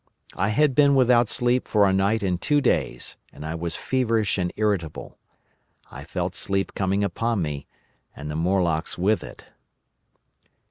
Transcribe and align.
I 0.35 0.49
had 0.49 0.73
been 0.73 0.95
without 0.95 1.29
sleep 1.29 1.67
for 1.67 1.85
a 1.85 1.93
night 1.93 2.23
and 2.23 2.41
two 2.41 2.59
days, 2.59 3.17
and 3.31 3.45
I 3.45 3.53
was 3.53 3.75
feverish 3.75 4.39
and 4.39 4.51
irritable. 4.55 5.19
I 5.91 6.05
felt 6.05 6.33
sleep 6.33 6.73
coming 6.73 7.03
upon 7.03 7.43
me, 7.43 7.67
and 8.15 8.31
the 8.31 8.35
Morlocks 8.35 8.97
with 8.97 9.23
it. 9.23 9.45